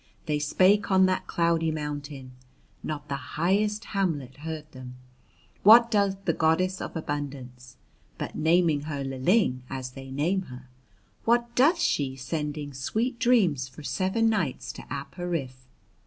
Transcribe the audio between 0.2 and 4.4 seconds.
They spake on that cloudy mountain (not the highest hamlet